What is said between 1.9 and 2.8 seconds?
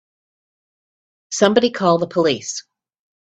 the police!